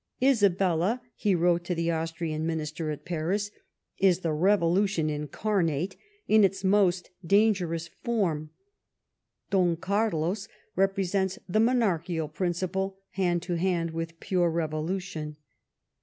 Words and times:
'* 0.09 0.19
Isabella," 0.19 0.99
he 1.15 1.35
wrote 1.35 1.63
to 1.65 1.75
the 1.75 1.91
Austrian 1.91 2.43
minister 2.43 2.89
at 2.89 3.05
Paris, 3.05 3.51
*' 3.77 3.91
is 3.99 4.21
the 4.21 4.29
Revolu 4.33 4.87
tion 4.89 5.11
incarnate 5.11 5.95
in 6.27 6.43
its 6.43 6.63
most 6.63 7.11
dangerous 7.23 7.87
form; 7.87 8.49
Don 9.51 9.75
Carlos 9.77 10.47
represents 10.75 11.37
the 11.47 11.59
monarchical 11.59 12.29
principle 12.29 12.97
hand 13.11 13.43
to 13.43 13.57
hand 13.57 13.91
with 13.91 14.19
pure 14.19 14.49
revolution." 14.49 15.35